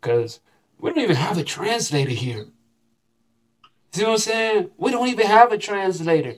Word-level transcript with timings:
because 0.00 0.40
we 0.78 0.90
don't 0.90 1.00
even 1.00 1.16
have 1.16 1.38
a 1.38 1.44
translator 1.44 2.10
here. 2.10 2.46
See 3.92 4.02
what 4.04 4.12
I'm 4.12 4.18
saying? 4.18 4.70
We 4.76 4.90
don't 4.92 5.08
even 5.08 5.26
have 5.26 5.52
a 5.52 5.58
translator. 5.58 6.36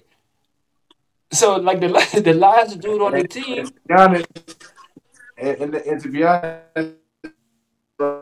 So 1.32 1.56
like 1.56 1.80
the 1.80 1.88
the 2.24 2.34
last 2.34 2.80
dude 2.80 3.02
on 3.02 3.12
the 3.12 3.26
team. 3.26 3.68
And, 5.38 5.60
and, 5.60 5.74
and 5.74 6.00
to 6.02 6.08
be 6.08 6.24
honest, 6.24 6.96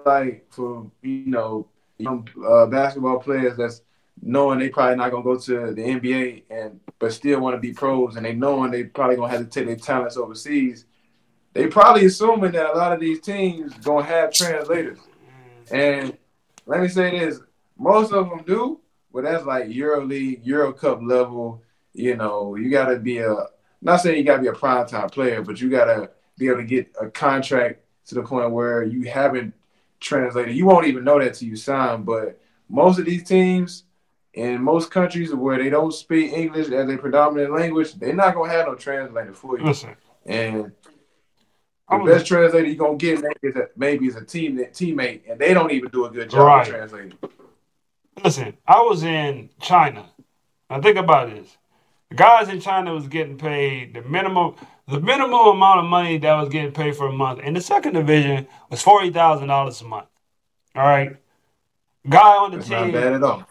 like 0.07 0.47
for 0.51 0.91
you 1.03 1.27
know 1.27 1.69
young 1.99 2.29
uh, 2.47 2.67
basketball 2.67 3.19
players 3.19 3.57
that's 3.57 3.83
knowing 4.23 4.59
they 4.59 4.69
probably 4.69 4.97
not 4.97 5.11
gonna 5.11 5.23
go 5.23 5.39
to 5.39 5.73
the 5.73 5.83
NBA 5.83 6.43
and 6.51 6.81
but 6.99 7.13
still 7.13 7.41
want 7.41 7.55
to 7.55 7.61
be 7.61 7.73
pros 7.73 8.17
and 8.17 8.27
they 8.27 8.35
knowing 8.35 8.71
they 8.71 8.85
probably 8.85 9.17
gonna 9.17 9.33
have 9.33 9.41
to 9.41 9.47
take 9.47 9.67
their 9.67 9.77
talents 9.77 10.17
overseas, 10.17 10.87
they 11.53 11.67
probably 11.67 12.07
assuming 12.07 12.53
that 12.53 12.75
a 12.75 12.77
lot 12.77 12.93
of 12.93 13.01
these 13.01 13.21
teams 13.21 13.75
gonna 13.79 14.05
have 14.05 14.33
translators. 14.33 14.99
And 15.71 16.17
let 16.67 16.81
me 16.81 16.89
say 16.89 17.19
this, 17.19 17.41
most 17.79 18.13
of 18.13 18.29
them 18.29 18.43
do, 18.47 18.81
but 19.13 19.25
that's 19.25 19.45
like 19.45 19.69
Euro 19.71 20.05
League, 20.05 20.45
Euro 20.45 20.73
Cup 20.73 21.01
level. 21.03 21.63
You 21.93 22.17
know, 22.17 22.57
you 22.57 22.71
gotta 22.71 22.99
be 22.99 23.19
a 23.19 23.35
not 23.83 24.01
saying 24.01 24.19
you 24.19 24.25
gotta 24.25 24.43
be 24.43 24.49
a 24.49 24.53
prime 24.53 24.87
time 24.87 25.09
player, 25.09 25.43
but 25.43 25.61
you 25.61 25.71
gotta 25.71 26.11
be 26.39 26.49
able 26.49 26.59
to 26.59 26.65
get 26.65 26.93
a 27.01 27.09
contract 27.09 27.81
to 28.07 28.15
the 28.15 28.23
point 28.23 28.51
where 28.51 28.83
you 28.83 29.05
haven't 29.11 29.55
translated. 30.01 30.55
You 30.55 30.67
won't 30.67 30.87
even 30.87 31.05
know 31.05 31.19
that 31.19 31.35
till 31.35 31.49
you 31.49 31.57
sign. 31.57 32.03
But 32.03 32.41
most 32.69 32.99
of 32.99 33.05
these 33.05 33.25
teams 33.25 33.85
in 34.35 34.63
most 34.63 34.91
countries 34.91 35.35
where 35.35 35.59
they 35.59 35.71
don't 35.71 35.93
speak 35.93 36.33
English 36.33 36.69
as 36.69 36.89
a 36.89 36.97
predominant 36.97 37.53
language, 37.53 37.95
they're 37.95 38.15
not 38.15 38.35
gonna 38.35 38.51
have 38.51 38.67
no 38.67 38.75
translator 38.75 39.33
for 39.33 39.59
you. 39.59 39.67
Listen, 39.67 39.97
And 40.27 40.73
the 41.99 42.05
best 42.05 42.27
translator 42.27 42.67
you're 42.67 42.77
gonna 42.77 42.97
get 42.97 43.21
maybe 43.21 43.35
is 43.43 43.57
a, 43.57 43.69
maybe 43.77 44.07
is 44.07 44.17
a 44.17 44.25
team 44.25 44.57
teammate, 44.59 45.23
and 45.31 45.39
they 45.41 45.53
don't 45.55 45.71
even 45.73 45.91
do 45.91 46.05
a 46.07 46.11
good 46.11 46.31
job 46.31 46.47
Right. 46.47 46.67
translating. 46.67 47.15
listen. 48.25 48.57
I 48.67 48.81
was 48.83 49.03
in 49.03 49.51
China. 49.61 50.07
Now 50.69 50.81
think 50.81 50.97
about 50.97 51.31
this. 51.31 51.57
The 52.11 52.17
guys 52.17 52.49
in 52.49 52.61
China 52.61 52.95
was 52.95 53.09
getting 53.09 53.39
paid 53.39 53.95
the 53.95 54.03
minimum 54.03 54.55
the 54.89 55.01
minimum 55.01 55.47
amount 55.47 55.81
of 55.81 55.87
money 55.87 56.19
that 56.19 56.35
was 56.41 56.49
getting 56.49 56.73
paid 56.73 56.97
for 56.97 57.07
a 57.07 57.13
month. 57.13 57.39
In 57.41 57.55
the 57.55 57.61
second 57.61 57.93
division 57.95 58.47
was 58.71 58.83
forty 58.83 59.11
thousand 59.11 59.49
dollars 59.49 59.81
a 59.81 59.85
month. 59.85 60.07
All 60.75 60.83
right. 60.83 61.17
Guy 62.09 62.19
on 62.37 62.51
the 62.53 62.57
That's 62.59 62.69
team. 62.69 62.79
not 62.79 62.93
bad 62.93 63.13
at 63.15 63.23
all. 63.23 63.45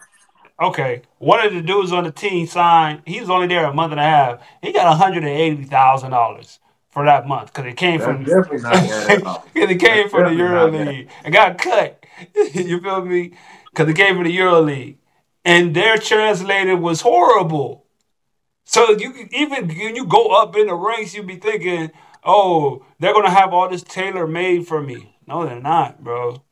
Okay, 0.60 1.00
one 1.18 1.40
of 1.46 1.54
the 1.54 1.62
dudes 1.62 1.90
on 1.92 2.04
the 2.04 2.10
team 2.10 2.46
signed. 2.46 3.00
He 3.06 3.18
was 3.20 3.30
only 3.30 3.46
there 3.46 3.64
a 3.64 3.72
month 3.72 3.92
and 3.92 4.00
a 4.00 4.04
half. 4.04 4.40
He 4.62 4.72
got 4.72 4.86
one 4.88 4.98
hundred 4.98 5.18
and 5.24 5.28
eighty 5.32 5.64
thousand 5.64 6.10
dollars 6.10 6.58
for 6.90 7.04
that 7.04 7.26
month 7.26 7.52
because 7.52 7.66
it 7.66 7.76
came 7.76 8.00
That's 8.00 8.04
from 8.04 8.24
definitely 8.24 8.60
not 8.60 8.88
bad 8.88 9.10
at 9.10 9.22
all. 9.26 9.46
because 9.54 9.70
it 9.70 9.76
came 9.80 10.08
That's 10.08 10.10
from 10.10 10.24
the 10.24 10.34
definitely 10.34 10.36
Euro 10.36 10.70
not 10.70 10.72
bad. 10.72 10.88
League 10.88 11.10
and 11.24 11.34
got 11.34 11.58
cut. 11.58 12.04
you 12.54 12.80
feel 12.80 13.04
me? 13.04 13.32
Because 13.70 13.88
it 13.88 13.94
came 13.96 14.16
from 14.16 14.24
the 14.24 14.32
Euro 14.32 14.60
League, 14.60 14.98
and 15.44 15.74
their 15.74 15.96
translator 15.98 16.76
was 16.76 17.02
horrible. 17.02 17.86
So 18.64 18.90
you 18.90 19.28
even 19.32 19.68
when 19.68 19.96
you 19.96 20.06
go 20.06 20.28
up 20.28 20.56
in 20.56 20.66
the 20.68 20.74
ranks, 20.74 21.14
you 21.14 21.22
be 21.22 21.36
thinking, 21.36 21.90
"Oh, 22.24 22.84
they're 22.98 23.14
gonna 23.14 23.30
have 23.30 23.52
all 23.52 23.68
this 23.68 23.82
tailor 23.82 24.26
made 24.26 24.66
for 24.68 24.82
me." 24.82 25.16
No, 25.26 25.44
they're 25.46 25.60
not, 25.60 26.02
bro. 26.04 26.42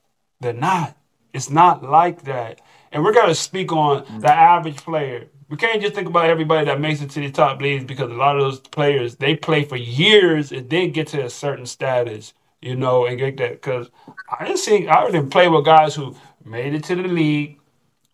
They're 0.40 0.52
not. 0.52 0.96
It's 1.32 1.50
not 1.50 1.82
like 1.82 2.22
that. 2.24 2.60
And 2.92 3.04
we're 3.04 3.12
gonna 3.12 3.34
speak 3.34 3.72
on 3.72 4.20
the 4.20 4.32
average 4.32 4.78
player. 4.78 5.28
We 5.48 5.56
can't 5.56 5.80
just 5.80 5.94
think 5.94 6.08
about 6.08 6.26
everybody 6.26 6.66
that 6.66 6.80
makes 6.80 7.00
it 7.00 7.10
to 7.10 7.20
the 7.20 7.30
top 7.30 7.60
leagues 7.62 7.84
because 7.84 8.10
a 8.10 8.14
lot 8.14 8.36
of 8.36 8.42
those 8.42 8.60
players 8.60 9.16
they 9.16 9.34
play 9.34 9.64
for 9.64 9.76
years 9.76 10.52
and 10.52 10.68
then 10.68 10.90
get 10.92 11.08
to 11.08 11.24
a 11.24 11.30
certain 11.30 11.66
status, 11.66 12.34
you 12.60 12.76
know, 12.76 13.06
and 13.06 13.18
get 13.18 13.38
that. 13.38 13.52
Because 13.52 13.90
I 14.38 14.44
didn't 14.44 14.58
see, 14.58 14.86
I 14.88 15.06
didn't 15.06 15.30
play 15.30 15.48
with 15.48 15.64
guys 15.64 15.94
who 15.94 16.16
made 16.44 16.74
it 16.74 16.84
to 16.84 16.94
the 16.96 17.08
league 17.08 17.58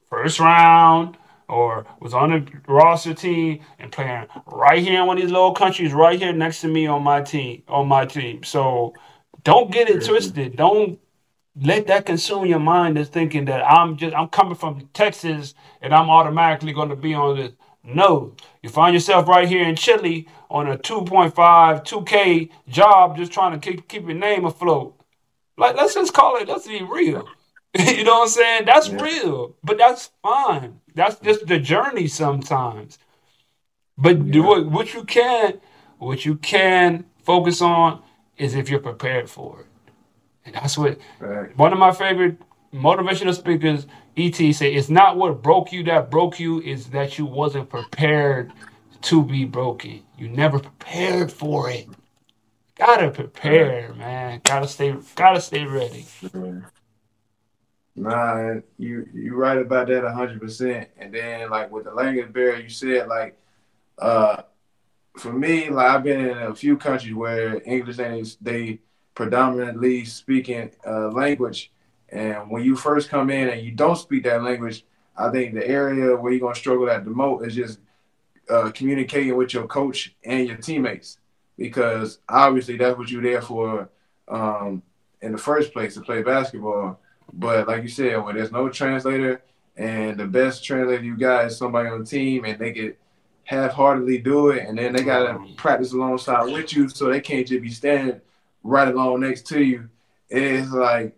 first 0.08 0.38
round 0.38 1.16
or 1.48 1.86
was 2.00 2.14
on 2.14 2.30
the 2.30 2.46
roster 2.68 3.14
team 3.14 3.60
and 3.78 3.90
playing 3.90 4.26
right 4.46 4.82
here 4.82 5.00
in 5.00 5.06
one 5.06 5.16
of 5.16 5.22
these 5.22 5.32
little 5.32 5.52
countries 5.52 5.92
right 5.92 6.18
here 6.18 6.32
next 6.32 6.60
to 6.60 6.68
me 6.68 6.86
on 6.86 7.02
my 7.02 7.20
team 7.20 7.62
on 7.68 7.88
my 7.88 8.06
team. 8.06 8.42
So 8.44 8.94
don't 9.42 9.70
get 9.70 9.90
it 9.90 10.04
twisted. 10.04 10.56
Don't 10.56 10.98
let 11.56 11.86
that 11.86 12.06
consume 12.06 12.46
your 12.46 12.58
mind 12.58 12.98
as 12.98 13.08
thinking 13.08 13.44
that 13.46 13.62
I'm 13.64 13.96
just 13.96 14.14
I'm 14.14 14.28
coming 14.28 14.54
from 14.56 14.88
Texas 14.92 15.54
and 15.80 15.94
I'm 15.94 16.10
automatically 16.10 16.72
going 16.72 16.88
to 16.88 16.96
be 16.96 17.14
on 17.14 17.36
this. 17.36 17.52
No, 17.84 18.34
you 18.62 18.70
find 18.70 18.94
yourself 18.94 19.28
right 19.28 19.46
here 19.48 19.62
in 19.68 19.76
Chile 19.76 20.26
on 20.50 20.68
a 20.68 20.78
2.5, 20.78 21.32
2K 21.34 22.50
job, 22.68 23.16
just 23.16 23.32
trying 23.32 23.58
to 23.58 23.58
keep 23.58 23.88
keep 23.88 24.04
your 24.04 24.14
name 24.14 24.44
afloat. 24.44 24.98
Like 25.56 25.76
let's 25.76 25.94
just 25.94 26.12
call 26.14 26.36
it. 26.36 26.48
Let's 26.48 26.66
be 26.66 26.82
real. 26.82 27.28
you 27.78 28.04
know 28.04 28.14
what 28.20 28.22
I'm 28.24 28.28
saying? 28.28 28.64
That's 28.66 28.88
Yeah. 28.88 29.02
real, 29.02 29.56
but 29.62 29.78
that's 29.78 30.10
fine. 30.22 30.80
That's 30.94 31.20
just 31.20 31.46
the 31.46 31.58
journey 31.58 32.08
sometimes. 32.08 32.98
But 33.98 34.30
do 34.30 34.40
Yeah. 34.40 34.46
what 34.46 34.66
what 34.66 34.94
you 34.94 35.04
can, 35.04 35.60
what 35.98 36.24
you 36.24 36.36
can 36.36 37.04
focus 37.24 37.62
on 37.62 38.02
is 38.36 38.54
if 38.54 38.70
you're 38.70 38.80
prepared 38.80 39.30
for 39.30 39.60
it. 39.60 39.66
And 40.44 40.54
that's 40.54 40.76
what 40.76 40.98
Right. 41.20 41.56
one 41.56 41.72
of 41.72 41.78
my 41.78 41.92
favorite 41.92 42.40
motivational 42.72 43.34
speakers, 43.34 43.86
ET, 44.16 44.52
say 44.52 44.74
it's 44.74 44.88
not 44.88 45.16
what 45.16 45.42
broke 45.42 45.72
you 45.72 45.82
that 45.84 46.10
broke 46.10 46.38
you, 46.38 46.60
is 46.60 46.88
that 46.88 47.18
you 47.18 47.26
wasn't 47.26 47.68
prepared 47.68 48.52
to 49.02 49.22
be 49.22 49.44
broken. 49.44 50.02
You 50.18 50.28
never 50.28 50.58
prepared 50.58 51.30
for 51.30 51.70
it. 51.70 51.88
Gotta 52.76 53.10
prepare, 53.10 53.94
man. 53.94 54.40
Gotta 54.44 54.66
stay 54.66 54.96
gotta 55.14 55.40
stay 55.40 55.64
ready. 55.64 56.06
Nah, 57.96 58.56
you 58.76 59.08
you 59.12 59.36
right 59.36 59.58
about 59.58 59.86
that 59.86 60.04
hundred 60.12 60.40
percent. 60.40 60.88
And 60.98 61.14
then 61.14 61.48
like 61.50 61.70
with 61.70 61.84
the 61.84 61.92
language 61.92 62.32
barrier, 62.32 62.60
you 62.60 62.68
said 62.68 63.06
like 63.06 63.38
uh 63.98 64.42
for 65.18 65.32
me, 65.32 65.70
like 65.70 65.90
I've 65.90 66.02
been 66.02 66.20
in 66.20 66.38
a 66.38 66.54
few 66.54 66.76
countries 66.76 67.14
where 67.14 67.62
English 67.64 68.00
ain't 68.00 68.36
they 68.40 68.80
predominantly 69.14 70.04
speaking 70.04 70.70
uh, 70.86 71.08
language, 71.08 71.70
and 72.08 72.50
when 72.50 72.64
you 72.64 72.76
first 72.76 73.08
come 73.08 73.30
in 73.30 73.48
and 73.48 73.62
you 73.62 73.72
don't 73.72 73.96
speak 73.96 74.24
that 74.24 74.42
language, 74.42 74.84
I 75.16 75.30
think 75.30 75.54
the 75.54 75.66
area 75.66 76.16
where 76.16 76.32
you're 76.32 76.40
gonna 76.40 76.54
struggle 76.54 76.90
at 76.90 77.04
the 77.04 77.10
most 77.10 77.46
is 77.46 77.54
just 77.54 77.80
uh, 78.50 78.70
communicating 78.74 79.36
with 79.36 79.54
your 79.54 79.66
coach 79.66 80.14
and 80.24 80.46
your 80.46 80.56
teammates, 80.56 81.18
because 81.56 82.18
obviously 82.28 82.76
that's 82.76 82.98
what 82.98 83.10
you're 83.10 83.22
there 83.22 83.42
for 83.42 83.88
um, 84.28 84.82
in 85.22 85.32
the 85.32 85.38
first 85.38 85.72
place 85.72 85.94
to 85.94 86.00
play 86.00 86.22
basketball. 86.22 87.00
But 87.32 87.66
like 87.66 87.82
you 87.82 87.88
said, 87.88 88.22
when 88.22 88.36
there's 88.36 88.52
no 88.52 88.68
translator 88.68 89.42
and 89.76 90.18
the 90.18 90.26
best 90.26 90.64
translator 90.64 91.02
you 91.02 91.16
got 91.16 91.46
is 91.46 91.56
somebody 91.56 91.88
on 91.88 92.00
the 92.00 92.06
team 92.06 92.44
and 92.44 92.58
they 92.58 92.72
could 92.72 92.96
half-heartedly 93.44 94.18
do 94.18 94.50
it 94.50 94.66
and 94.66 94.78
then 94.78 94.92
they 94.94 95.02
gotta 95.02 95.38
practice 95.56 95.92
alongside 95.92 96.44
with 96.44 96.72
you 96.74 96.88
so 96.88 97.08
they 97.08 97.20
can't 97.20 97.46
just 97.46 97.62
be 97.62 97.70
standing 97.70 98.20
right 98.64 98.88
along 98.88 99.20
next 99.20 99.46
to 99.48 99.62
you. 99.62 99.88
It's 100.28 100.72
like 100.72 101.16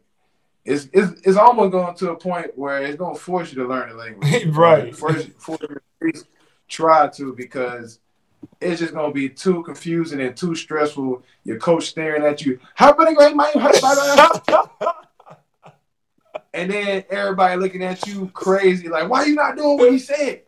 it's 0.66 0.88
it's, 0.92 1.20
it's 1.22 1.36
almost 1.38 1.72
going 1.72 1.94
to 1.96 2.10
a 2.10 2.16
point 2.16 2.56
where 2.58 2.82
it's 2.82 2.96
gonna 2.96 3.14
force 3.14 3.52
you 3.52 3.62
to 3.62 3.68
learn 3.68 3.88
the 3.88 3.94
language. 3.94 4.46
Right. 4.54 4.94
First 4.94 5.30
force 5.38 5.60
you 5.62 5.68
to 5.68 5.74
at 5.76 5.82
least 6.02 6.26
try 6.68 7.08
to 7.08 7.32
because 7.34 8.00
it's 8.60 8.80
just 8.80 8.92
gonna 8.92 9.12
be 9.12 9.30
too 9.30 9.62
confusing 9.62 10.20
and 10.20 10.36
too 10.36 10.54
stressful. 10.54 11.22
Your 11.44 11.58
coach 11.58 11.86
staring 11.86 12.24
at 12.24 12.44
you. 12.44 12.58
How 12.74 12.92
great 12.92 13.16
man? 13.16 13.38
And 16.56 16.70
then 16.70 17.04
everybody 17.10 17.60
looking 17.60 17.84
at 17.84 18.06
you 18.06 18.30
crazy, 18.32 18.88
like, 18.88 19.10
why 19.10 19.18
are 19.18 19.26
you 19.26 19.34
not 19.34 19.56
doing 19.56 19.76
what 19.76 19.92
he 19.92 19.98
said? 19.98 20.42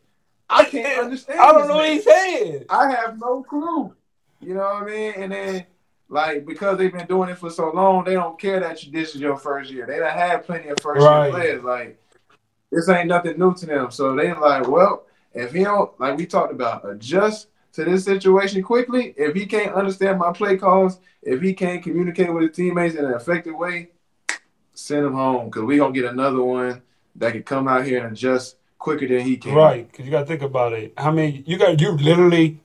I 0.48 0.64
can't 0.64 0.98
understand. 1.04 1.38
I 1.38 1.52
don't 1.52 1.68
know 1.68 1.76
what 1.76 1.82
man. 1.82 1.92
he's 1.92 2.04
saying. 2.04 2.64
I 2.70 2.90
have 2.90 3.18
no 3.18 3.42
clue. 3.42 3.94
You 4.40 4.54
know 4.54 4.60
what 4.60 4.84
I 4.84 4.86
mean? 4.86 5.12
And 5.18 5.32
then, 5.32 5.66
like, 6.08 6.46
because 6.46 6.78
they've 6.78 6.92
been 6.92 7.06
doing 7.06 7.28
it 7.30 7.38
for 7.38 7.50
so 7.50 7.70
long, 7.70 8.04
they 8.04 8.14
don't 8.14 8.38
care 8.38 8.60
that 8.60 8.82
you, 8.84 8.92
this 8.92 9.14
is 9.14 9.20
your 9.20 9.36
first 9.36 9.70
year. 9.70 9.86
They 9.86 9.98
done 9.98 10.16
had 10.16 10.44
plenty 10.44 10.68
of 10.68 10.80
first 10.80 11.04
Right. 11.04 11.24
year 11.24 11.32
players. 11.32 11.64
Like, 11.64 12.00
this 12.70 12.88
ain't 12.88 13.08
nothing 13.08 13.38
new 13.38 13.54
to 13.54 13.66
them. 13.66 13.90
So 13.90 14.14
they 14.16 14.32
like, 14.32 14.68
well, 14.68 15.04
if 15.34 15.52
he 15.52 15.64
don't, 15.64 15.98
like 16.00 16.16
we 16.16 16.26
talked 16.26 16.52
about, 16.52 16.88
adjust 16.88 17.48
to 17.74 17.84
this 17.84 18.04
situation 18.04 18.62
quickly. 18.62 19.14
If 19.16 19.34
he 19.34 19.46
can't 19.46 19.74
understand 19.74 20.18
my 20.18 20.32
play 20.32 20.56
calls, 20.56 20.98
if 21.22 21.40
he 21.40 21.54
can't 21.54 21.82
communicate 21.82 22.32
with 22.32 22.48
his 22.48 22.56
teammates 22.56 22.94
in 22.94 23.04
an 23.04 23.12
effective 23.12 23.54
way, 23.54 23.90
send 24.74 25.04
him 25.04 25.14
home 25.14 25.46
because 25.46 25.62
we 25.62 25.76
gonna 25.76 25.92
get 25.92 26.06
another 26.06 26.42
one 26.42 26.82
that 27.16 27.32
can 27.32 27.42
come 27.42 27.68
out 27.68 27.84
here 27.84 28.04
and 28.04 28.12
adjust 28.12 28.56
quicker 28.78 29.06
than 29.08 29.20
he 29.20 29.36
can. 29.36 29.54
Right, 29.54 29.90
because 29.90 30.04
you 30.06 30.10
got 30.10 30.20
to 30.20 30.26
think 30.26 30.42
about 30.42 30.72
it. 30.72 30.92
I 30.96 31.10
mean, 31.10 31.42
you 31.46 31.58
got 31.58 31.80
you 31.80 31.92
literally 31.92 32.60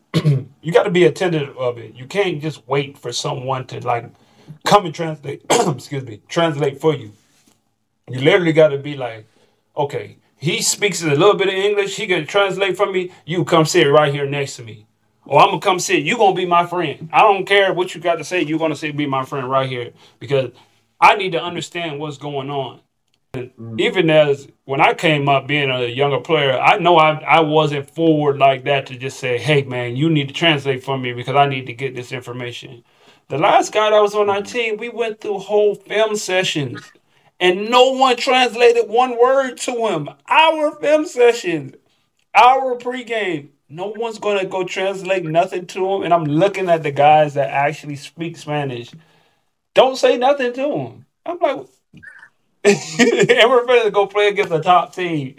you 0.61 0.71
got 0.71 0.83
to 0.83 0.91
be 0.91 1.05
attentive 1.05 1.57
of 1.57 1.77
it. 1.77 1.95
You 1.95 2.05
can't 2.05 2.41
just 2.41 2.67
wait 2.67 2.97
for 2.97 3.11
someone 3.11 3.67
to 3.67 3.85
like 3.85 4.09
come 4.65 4.85
and 4.85 4.95
translate. 4.95 5.43
excuse 5.49 6.03
me, 6.03 6.21
translate 6.27 6.79
for 6.79 6.95
you. 6.95 7.11
You 8.09 8.19
literally 8.19 8.53
got 8.53 8.69
to 8.69 8.77
be 8.77 8.95
like, 8.95 9.25
okay, 9.75 10.17
he 10.37 10.61
speaks 10.61 11.01
a 11.01 11.07
little 11.07 11.35
bit 11.35 11.47
of 11.47 11.53
English. 11.53 11.95
He 11.95 12.07
can 12.07 12.27
translate 12.27 12.75
for 12.75 12.91
me. 12.91 13.11
You 13.25 13.45
come 13.45 13.65
sit 13.65 13.85
right 13.85 14.13
here 14.13 14.25
next 14.25 14.57
to 14.57 14.63
me. 14.63 14.85
Or 15.25 15.39
I'm 15.39 15.49
gonna 15.49 15.61
come 15.61 15.79
sit. 15.79 16.03
You 16.03 16.17
gonna 16.17 16.35
be 16.35 16.45
my 16.45 16.65
friend. 16.65 17.09
I 17.13 17.21
don't 17.21 17.45
care 17.45 17.73
what 17.73 17.95
you 17.95 18.01
got 18.01 18.15
to 18.15 18.25
say. 18.25 18.41
You're 18.41 18.59
gonna 18.59 18.75
say 18.75 18.91
be 18.91 19.05
my 19.05 19.23
friend 19.23 19.49
right 19.49 19.69
here 19.69 19.91
because 20.19 20.51
I 20.99 21.15
need 21.15 21.31
to 21.31 21.41
understand 21.41 21.99
what's 21.99 22.17
going 22.17 22.49
on. 22.49 22.81
Mm. 23.33 23.79
Even 23.79 24.11
as 24.11 24.47
when 24.65 24.79
I 24.79 24.93
came 24.93 25.27
up 25.27 25.47
being 25.47 25.71
a 25.71 25.87
younger 25.87 26.19
player, 26.19 26.59
I 26.59 26.77
know 26.77 26.97
I, 26.97 27.17
I 27.17 27.39
wasn't 27.39 27.89
forward 27.89 28.37
like 28.37 28.63
that 28.65 28.85
to 28.87 28.95
just 28.95 29.19
say, 29.19 29.39
hey, 29.39 29.63
man, 29.63 29.95
you 29.95 30.09
need 30.09 30.27
to 30.27 30.33
translate 30.33 30.83
for 30.83 30.97
me 30.97 31.13
because 31.13 31.35
I 31.35 31.47
need 31.47 31.65
to 31.65 31.73
get 31.73 31.95
this 31.95 32.11
information. 32.11 32.83
The 33.29 33.39
last 33.39 33.73
guy 33.73 33.89
that 33.89 33.99
was 33.99 34.13
on 34.13 34.29
our 34.29 34.43
team, 34.43 34.77
we 34.77 34.89
went 34.89 35.19
through 35.19 35.39
whole 35.39 35.73
film 35.73 36.15
sessions 36.15 36.79
and 37.39 37.69
no 37.71 37.91
one 37.91 38.17
translated 38.17 38.87
one 38.87 39.19
word 39.19 39.57
to 39.61 39.87
him. 39.87 40.09
Our 40.27 40.75
film 40.79 41.05
sessions, 41.05 41.75
our 42.35 42.75
pregame, 42.77 43.49
no 43.67 43.87
one's 43.95 44.19
going 44.19 44.39
to 44.39 44.45
go 44.45 44.63
translate 44.63 45.25
nothing 45.25 45.65
to 45.67 45.93
him. 45.93 46.03
And 46.03 46.13
I'm 46.13 46.25
looking 46.25 46.69
at 46.69 46.83
the 46.83 46.91
guys 46.91 47.33
that 47.33 47.49
actually 47.49 47.95
speak 47.95 48.37
Spanish. 48.37 48.91
Don't 49.73 49.97
say 49.97 50.17
nothing 50.17 50.53
to 50.53 50.69
him. 50.69 51.05
I'm 51.25 51.39
like, 51.39 51.65
and 52.65 53.49
we're 53.49 53.65
ready 53.65 53.83
to 53.83 53.91
go 53.91 54.07
play 54.07 54.29
against 54.29 54.49
the 54.49 54.61
top 54.61 54.95
team. 54.95 55.35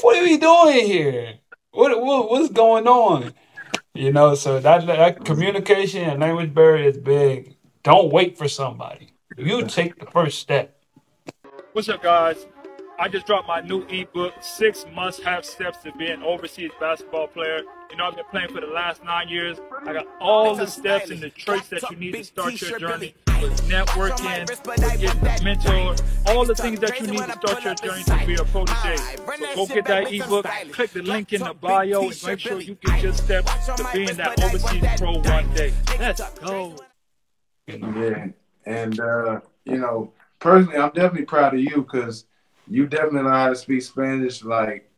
What 0.00 0.16
are 0.16 0.22
we 0.22 0.36
doing 0.36 0.86
here? 0.86 1.34
What, 1.72 2.00
what 2.00 2.30
what's 2.30 2.52
going 2.52 2.86
on? 2.86 3.34
You 3.94 4.12
know, 4.12 4.36
so 4.36 4.60
that 4.60 4.86
that 4.86 5.24
communication 5.24 6.02
and 6.02 6.20
language 6.20 6.54
barrier 6.54 6.88
is 6.88 6.98
big. 6.98 7.56
Don't 7.82 8.12
wait 8.12 8.38
for 8.38 8.46
somebody. 8.46 9.12
You 9.36 9.66
take 9.66 9.98
the 9.98 10.06
first 10.06 10.38
step. 10.38 10.80
What's 11.72 11.88
up, 11.88 12.00
guys? 12.00 12.46
I 13.02 13.08
just 13.08 13.26
dropped 13.26 13.48
my 13.48 13.60
new 13.60 13.82
ebook, 13.88 14.32
Six 14.40 14.86
Must 14.94 15.24
Have 15.24 15.44
Steps 15.44 15.78
to 15.78 15.90
Be 15.90 16.06
an 16.06 16.22
Overseas 16.22 16.70
Basketball 16.78 17.26
Player. 17.26 17.62
You 17.90 17.96
know, 17.96 18.04
I've 18.04 18.14
been 18.14 18.24
playing 18.30 18.50
for 18.50 18.60
the 18.60 18.68
last 18.68 19.02
nine 19.02 19.28
years. 19.28 19.58
I 19.84 19.92
got 19.92 20.06
all 20.20 20.54
the 20.54 20.68
steps 20.68 21.10
and 21.10 21.20
the 21.20 21.30
traits 21.30 21.66
that 21.70 21.90
you 21.90 21.96
need 21.96 22.14
to 22.14 22.22
start 22.22 22.60
your 22.60 22.78
journey 22.78 23.16
with 23.40 23.60
networking, 23.62 24.48
with 24.48 25.00
getting 25.00 25.44
mentor, 25.44 25.96
all 26.28 26.44
the 26.44 26.54
things 26.54 26.78
that 26.78 27.00
you 27.00 27.08
need 27.08 27.24
to 27.24 27.32
start 27.32 27.64
your 27.64 27.74
journey 27.74 28.04
to 28.04 28.24
be 28.24 28.34
a 28.36 28.44
protege. 28.44 28.96
So 28.96 29.56
go 29.56 29.66
get 29.66 29.84
that 29.86 30.12
ebook, 30.12 30.46
click 30.70 30.90
the 30.92 31.02
link 31.02 31.32
in 31.32 31.42
the 31.42 31.54
bio, 31.54 32.02
and 32.02 32.24
make 32.24 32.38
sure 32.38 32.60
you 32.60 32.76
get 32.76 33.02
your 33.02 33.14
steps 33.14 33.66
to 33.66 33.90
being 33.92 34.14
that 34.14 34.40
overseas 34.44 34.84
pro 34.98 35.18
one 35.18 35.52
day. 35.54 35.72
Let's 35.98 36.22
go. 36.38 36.76
Yeah, 37.66 38.28
and 38.64 39.00
uh, 39.00 39.40
you 39.64 39.78
know, 39.78 40.12
personally, 40.38 40.76
I'm 40.78 40.92
definitely 40.92 41.24
proud 41.24 41.54
of 41.54 41.58
you 41.58 41.82
because 41.82 42.26
you 42.68 42.86
definitely 42.86 43.22
know 43.22 43.30
how 43.30 43.48
to 43.48 43.56
speak 43.56 43.82
Spanish. 43.82 44.42
Like, 44.44 44.90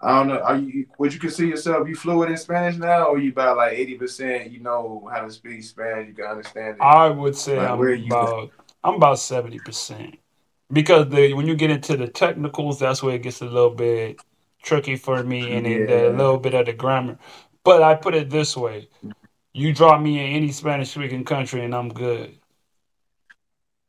I 0.00 0.16
don't 0.16 0.28
know, 0.28 0.38
are 0.40 0.56
you? 0.56 0.86
Would 0.98 1.14
you 1.14 1.20
consider 1.20 1.48
yourself 1.48 1.88
you 1.88 1.94
fluent 1.96 2.30
in 2.30 2.36
Spanish 2.36 2.76
now, 2.78 3.04
or 3.06 3.18
you 3.18 3.30
about 3.32 3.56
like 3.56 3.72
eighty 3.72 3.94
percent? 3.96 4.50
You 4.50 4.60
know 4.60 5.08
how 5.12 5.22
to 5.22 5.30
speak 5.30 5.62
Spanish, 5.64 6.08
you 6.08 6.14
can 6.14 6.26
understand 6.26 6.76
it. 6.76 6.82
I 6.82 7.08
would 7.08 7.36
say 7.36 7.58
Like, 7.58 7.70
I'm 7.70 7.78
where 7.78 7.94
you- 7.94 8.06
about 8.06 8.52
I'm 8.84 8.94
about 8.94 9.18
seventy 9.18 9.58
percent 9.58 10.16
because 10.72 11.08
the 11.08 11.32
when 11.34 11.46
you 11.46 11.56
get 11.56 11.70
into 11.70 11.96
the 11.96 12.08
technicals, 12.08 12.78
that's 12.78 13.02
where 13.02 13.14
it 13.16 13.22
gets 13.22 13.40
a 13.40 13.46
little 13.46 13.70
bit 13.70 14.20
tricky 14.62 14.96
for 14.96 15.22
me, 15.24 15.52
and 15.56 15.66
Yeah. 15.66 15.86
the 15.86 16.10
little 16.10 16.38
bit 16.38 16.54
of 16.54 16.66
the 16.66 16.72
grammar. 16.72 17.18
But 17.64 17.82
I 17.82 17.94
put 17.96 18.14
it 18.14 18.30
this 18.30 18.56
way: 18.56 18.88
you 19.54 19.72
drop 19.74 20.00
me 20.00 20.20
in 20.20 20.32
any 20.36 20.52
Spanish 20.52 20.90
speaking 20.92 21.24
country, 21.24 21.64
and 21.64 21.74
I'm 21.74 21.88
good. 21.88 22.38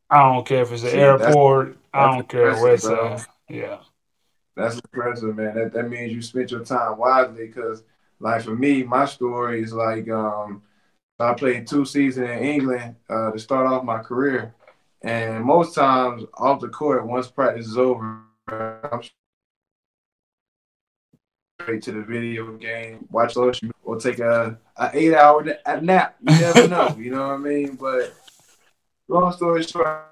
I 0.10 0.24
don't 0.24 0.46
care 0.48 0.64
if 0.64 0.72
it's 0.72 0.84
an 0.84 0.90
See, 0.90 0.98
airport. 1.00 1.79
I 1.94 2.16
don't 2.16 2.30
care 2.30 2.54
where 2.56 2.74
it's 2.74 2.86
impressive, 2.86 3.28
at. 3.50 3.56
Yeah. 3.56 3.80
That's 4.56 4.76
impressive, 4.76 5.36
man. 5.36 5.56
That 5.56 5.74
that 5.74 5.90
means 5.90 6.12
you 6.12 6.22
spent 6.22 6.52
your 6.52 6.64
time 6.66 6.98
wisely. 6.98 7.48
Because, 7.48 7.84
like 8.20 8.42
for 8.44 8.56
me, 8.56 8.84
my 8.84 9.06
story 9.06 9.64
is 9.64 9.74
like 9.74 10.10
um, 10.10 10.62
I 11.20 11.34
played 11.34 11.68
two 11.68 11.86
seasons 11.86 12.30
in 12.30 12.40
England 12.40 12.96
uh, 13.10 13.32
to 13.32 13.40
start 13.40 13.68
off 13.68 13.84
my 13.84 14.00
career, 14.00 14.54
and 15.02 15.44
most 15.44 15.76
times 15.76 16.24
off 16.38 16.60
the 16.62 16.70
court, 16.70 17.08
once 17.08 17.28
practice 17.28 17.68
is 17.68 17.78
over, 17.78 18.22
I'm 18.48 19.02
straight 21.62 21.82
to 21.84 21.92
the 21.92 22.02
video 22.02 22.52
game, 22.58 23.08
watch 23.12 23.34
social, 23.34 23.70
or 23.84 23.98
take 23.98 24.20
a, 24.20 24.58
a 24.78 24.90
eight 24.94 25.14
hour 25.14 25.44
nap. 25.82 26.18
You 26.22 26.40
never 26.40 26.68
know. 26.70 26.96
You 26.98 27.12
know 27.12 27.28
what 27.28 27.34
I 27.34 27.38
mean? 27.38 27.76
But 27.76 28.14
long 29.08 29.32
story 29.32 29.64
short. 29.64 30.06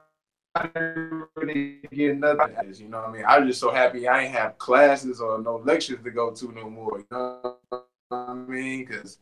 You 2.79 2.89
know 2.89 2.99
what 2.99 3.09
I 3.09 3.11
mean? 3.11 3.25
I 3.27 3.39
was 3.39 3.49
just 3.49 3.59
so 3.59 3.71
happy 3.71 4.07
I 4.07 4.23
ain't 4.23 4.33
have 4.33 4.57
classes 4.57 5.21
or 5.21 5.39
no 5.39 5.57
lectures 5.57 5.99
to 6.03 6.11
go 6.11 6.31
to 6.31 6.51
no 6.51 6.69
more. 6.69 6.99
You 6.99 7.05
know 7.11 7.57
what 7.69 7.87
I 8.11 8.33
mean? 8.33 8.85
Because, 8.85 9.17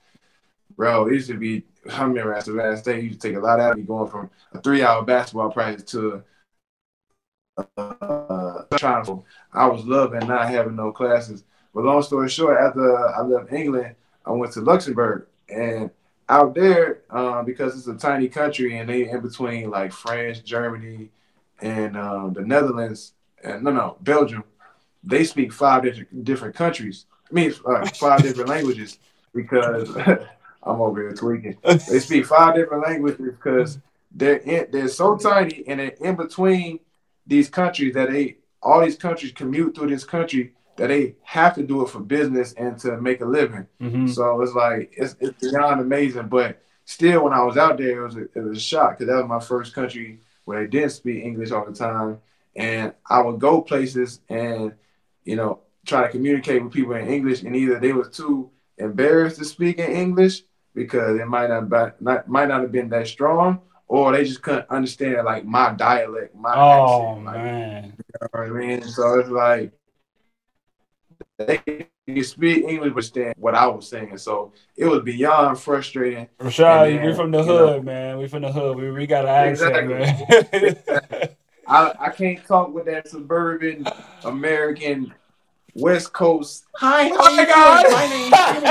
bro, 0.76 1.08
it 1.08 1.14
used 1.14 1.30
to 1.30 1.38
be, 1.38 1.64
I 1.92 2.04
remember 2.04 2.34
at 2.34 2.46
Savannah 2.46 2.78
State, 2.78 3.04
you 3.04 3.10
used 3.10 3.22
to 3.22 3.28
take 3.28 3.38
a 3.38 3.40
lot 3.40 3.60
out 3.60 3.72
of 3.72 3.78
me 3.78 3.84
going 3.84 4.10
from 4.10 4.30
a 4.54 4.62
three 4.62 4.84
hour 4.84 5.04
basketball 5.04 5.52
practice 5.52 5.84
to 5.92 6.24
uh, 7.78 8.64
trying 8.78 9.06
to, 9.06 9.24
I 9.54 9.68
was 9.68 9.86
loving 9.86 10.28
not 10.28 10.50
having 10.50 10.76
no 10.76 10.92
classes. 10.92 11.44
But 11.74 11.84
long 11.86 12.02
story 12.02 12.30
short, 12.30 12.58
after 12.60 12.98
I 13.10 13.22
left 13.22 13.52
England, 13.52 13.96
I 14.26 14.32
went 14.32 14.54
to 14.54 14.62
Luxembourg. 14.62 15.28
And 15.50 15.92
out 16.30 16.56
there, 16.56 17.02
um, 17.10 17.46
because 17.46 17.78
it's 17.78 17.88
a 17.88 17.96
tiny 17.96 18.28
country 18.28 18.78
and 18.78 18.90
they 18.90 19.10
in 19.10 19.22
between 19.22 19.70
like 19.70 19.92
France, 19.92 20.40
Germany, 20.40 21.10
and 21.62 21.98
um, 21.98 22.34
the 22.34 22.42
Netherlands, 22.42 23.13
and 23.44 23.63
no, 23.63 23.72
no, 23.72 23.98
Belgium, 24.02 24.44
they 25.04 25.24
speak 25.24 25.54
five 25.54 25.84
different 25.84 26.24
different 26.24 26.56
countries. 26.56 27.06
I 27.30 27.34
mean, 27.34 27.54
uh, 27.66 27.86
five 27.88 28.24
different 28.24 28.50
languages 28.50 29.00
because 29.34 29.90
I'm 30.63 30.81
over 30.81 31.02
here 31.02 31.13
tweaking. 31.13 31.57
They 31.63 32.00
speak 32.00 32.25
five 32.25 32.56
different 32.56 32.84
languages 32.84 33.19
because 33.19 33.80
they're 34.12 34.38
in, 34.38 34.68
they're 34.72 34.88
so 34.88 35.18
tiny 35.18 35.63
and 35.68 35.80
they're 35.80 35.96
in 36.02 36.16
between 36.16 36.80
these 37.28 37.50
countries 37.50 37.94
that 37.96 38.12
they 38.12 38.38
all 38.62 38.81
these 38.84 38.98
countries 38.98 39.31
commute 39.31 39.75
through 39.75 39.88
this 39.90 40.04
country 40.04 40.54
that 40.78 40.88
they 40.88 41.16
have 41.24 41.56
to 41.56 41.63
do 41.63 41.84
it 41.84 41.90
for 41.90 42.00
business 42.00 42.54
and 42.54 42.78
to 42.80 43.00
make 43.00 43.22
a 43.22 43.25
living. 43.25 43.68
hmm 43.80 44.08
So 44.08 44.42
it's 44.42 44.54
like 44.54 44.94
it's, 44.98 45.16
it's 45.19 45.51
beyond 45.51 45.81
amazing. 45.81 46.28
But 46.28 46.62
still, 46.86 47.24
when 47.24 47.34
I 47.34 47.44
was 47.44 47.58
out 47.58 47.78
there, 47.78 48.01
it 48.01 48.04
was 48.04 48.16
a, 48.18 48.22
it 48.34 48.44
was 48.44 48.58
a 48.58 48.62
shock 48.62 48.98
because 48.98 49.08
that 49.08 49.22
was 49.22 49.30
my 49.30 49.40
first 49.40 49.74
country 49.74 50.19
where 50.46 50.62
they 50.62 50.68
didn't 50.68 50.92
speak 50.92 51.24
English 51.24 51.52
all 51.52 51.66
the 51.66 51.74
time, 51.74 52.20
and 52.56 52.94
I 53.08 53.22
would 53.22 53.40
go 53.40 53.62
places 53.62 54.22
and 54.30 54.74
you 55.24 55.36
know 55.36 55.60
try 55.86 56.04
to 56.04 56.10
communicate 56.10 56.64
with 56.64 56.74
people 56.74 56.94
in 56.94 57.08
English, 57.08 57.44
and 57.44 57.56
either 57.56 57.80
they 57.80 57.94
was 57.94 58.10
too 58.10 58.50
embarrassed 58.78 59.38
to 59.38 59.46
speak 59.46 59.80
in 59.80 59.92
English 59.92 60.44
because 60.74 61.20
it 61.20 61.28
might 61.28 61.50
not 61.50 61.70
be, 61.70 62.04
not 62.04 62.28
might 62.28 62.48
not 62.48 62.62
have 62.62 62.72
been 62.72 62.90
that 62.90 63.08
strong, 63.08 63.62
or 63.88 64.12
they 64.12 64.24
just 64.24 64.42
couldn't 64.42 64.70
understand 64.70 65.26
like 65.26 65.46
my 65.46 65.74
dialect, 65.74 66.36
my 66.36 66.54
Oh 66.56 67.10
accent. 67.12 67.26
Like, 67.26 67.36
man. 67.36 67.84
you 67.98 68.04
know 68.22 68.28
what 68.32 68.48
I 68.48 68.50
mean? 68.50 68.84
So 68.84 69.20
it's 69.20 69.30
like 69.30 69.72
they 71.38 71.58
can 71.58 72.24
speak 72.24 72.63
English, 72.65 72.80
but 72.80 72.88
understand 72.89 73.34
what 73.38 73.56
I 73.56 73.68
was 73.68 73.88
saying. 73.89 74.18
So 74.18 74.54
it 74.77 74.86
was 74.86 75.01
beyond 75.04 75.60
frustrating. 75.60 76.27
Rashad, 76.39 76.88
And 76.94 77.01
we 77.01 77.08
then, 77.08 77.15
from 77.15 77.32
the 77.32 77.39
you 77.39 77.44
hood, 77.46 77.77
know- 77.77 77.84
man. 77.84 78.18
We 78.18 78.27
from 78.27 78.44
the 78.44 78.51
hood. 78.51 78.77
We, 78.77 78.92
we 78.92 79.08
got 79.08 79.25
an 79.25 79.32
accent, 79.32 79.75
Exactly. 79.75 80.75
man. 81.01 81.30
I, 81.68 81.94
I 82.00 82.10
can't 82.10 82.46
talk 82.46 82.74
with 82.74 82.86
that 82.86 83.08
suburban 83.08 83.88
American 84.24 85.13
West 85.75 86.13
Coast. 86.13 86.65
Hi, 86.77 87.10
how 87.10 87.15
Oh 87.20 87.36
my 87.36 87.41
you 87.41 87.48
God. 87.48 87.86
My 87.91 88.08
name's 88.08 88.32
Jimmy. 88.53 88.67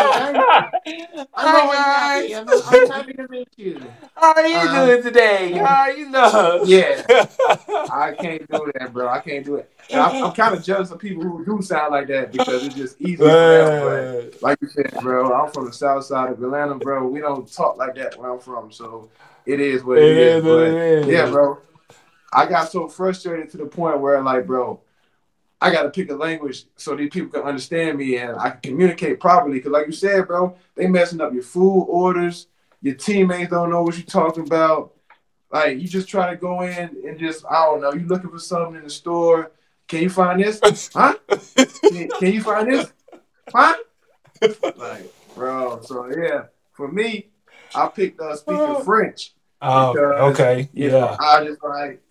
I'm, 1.16 1.26
I'm 1.34 1.56
always 1.62 1.78
Hi, 1.78 2.14
happy. 2.18 2.34
I'm, 2.34 2.46
guys. 2.46 2.62
I'm 2.66 2.90
happy 2.90 3.12
to 3.12 3.26
meet 3.28 3.48
you. 3.56 3.80
How 4.16 4.32
are 4.34 4.46
you 4.46 4.56
Um, 4.56 4.86
doing 4.88 5.02
today? 5.02 5.52
How 5.52 5.74
are 5.82 5.90
you 5.92 6.10
doing? 6.10 6.68
Yeah. 6.68 7.02
I 7.90 8.12
can't 8.18 8.48
do 8.50 8.72
that, 8.74 8.92
bro. 8.92 9.08
I 9.08 9.20
can't 9.20 9.44
do 9.44 9.56
it. 9.56 9.70
I'm, 9.92 10.24
I'm 10.24 10.32
kind 10.32 10.54
of 10.54 10.64
jealous 10.64 10.90
of 10.90 10.98
people 10.98 11.22
who 11.22 11.44
do 11.44 11.60
sound 11.62 11.92
like 11.92 12.08
that 12.08 12.32
because 12.32 12.64
it's 12.64 12.74
just 12.74 12.98
easy 13.00 13.16
them. 13.22 14.30
Like 14.40 14.58
you 14.62 14.68
said, 14.68 14.90
bro, 15.00 15.32
I'm 15.34 15.50
from 15.52 15.66
the 15.66 15.72
south 15.72 16.04
side 16.06 16.30
of 16.32 16.42
Atlanta, 16.42 16.74
bro. 16.76 17.06
We 17.06 17.20
don't 17.20 17.50
talk 17.52 17.76
like 17.76 17.94
that 17.96 18.18
where 18.18 18.32
I'm 18.32 18.40
from, 18.40 18.72
so 18.72 19.10
it 19.44 19.60
is 19.60 19.84
what 19.84 19.98
It 19.98 20.04
it 20.04 20.16
is. 20.16 20.36
is 20.38 20.44
what 20.44 20.62
it 20.62 20.74
is. 20.74 21.06
yeah, 21.06 21.26
bro, 21.30 21.58
I 22.32 22.46
got 22.46 22.70
so 22.72 22.88
frustrated 22.88 23.50
to 23.50 23.58
the 23.58 23.66
point 23.66 24.00
where, 24.00 24.20
like, 24.22 24.46
bro, 24.46 24.80
I 25.64 25.70
got 25.70 25.84
to 25.84 25.90
pick 25.90 26.10
a 26.10 26.14
language 26.14 26.66
so 26.76 26.94
these 26.94 27.08
people 27.08 27.30
can 27.30 27.48
understand 27.48 27.96
me 27.96 28.18
and 28.18 28.36
I 28.36 28.50
can 28.50 28.60
communicate 28.60 29.18
properly. 29.18 29.56
Because, 29.58 29.72
like 29.72 29.86
you 29.86 29.92
said, 29.92 30.26
bro, 30.26 30.54
they 30.74 30.86
messing 30.86 31.22
up 31.22 31.32
your 31.32 31.42
food 31.42 31.84
orders. 31.88 32.48
Your 32.82 32.94
teammates 32.96 33.50
don't 33.50 33.70
know 33.70 33.82
what 33.82 33.96
you're 33.96 34.04
talking 34.04 34.44
about. 34.46 34.92
Like, 35.50 35.78
you 35.78 35.88
just 35.88 36.06
try 36.06 36.28
to 36.28 36.36
go 36.36 36.60
in 36.60 36.96
and 37.06 37.18
just, 37.18 37.46
I 37.50 37.64
don't 37.64 37.80
know, 37.80 37.94
you 37.94 38.06
looking 38.06 38.28
for 38.28 38.38
something 38.38 38.76
in 38.76 38.84
the 38.84 38.90
store. 38.90 39.52
Can 39.88 40.02
you 40.02 40.10
find 40.10 40.42
this? 40.42 40.90
Huh? 40.94 41.14
Can, 41.56 42.08
can 42.08 42.32
you 42.32 42.42
find 42.42 42.70
this? 42.70 42.92
Huh? 43.50 43.74
Like, 44.76 45.10
bro, 45.34 45.80
so 45.80 46.10
yeah, 46.14 46.44
for 46.72 46.92
me, 46.92 47.28
I 47.74 47.88
picked 47.88 48.20
up 48.20 48.36
speaking 48.36 48.84
French. 48.84 49.32
Oh, 49.62 49.94
Because, 49.94 50.38
okay. 50.38 50.68
You 50.74 50.90
know, 50.90 50.98
Yeah. 50.98 51.16
I 51.20 51.44
just 51.44 51.62
like, 51.62 52.02